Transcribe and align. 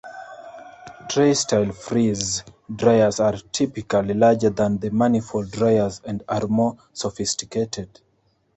Tray 1.09 1.35
style 1.35 1.71
freeze-dryers 1.73 3.19
are 3.19 3.37
typically 3.51 4.15
larger 4.15 4.49
than 4.49 4.79
the 4.79 4.89
manifold 4.89 5.51
dryers 5.51 6.01
and 6.03 6.23
are 6.27 6.47
more 6.47 6.75
sophisticated. 6.91 8.01